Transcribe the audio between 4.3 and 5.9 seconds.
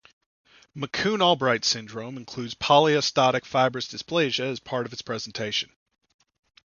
as part of its presentation.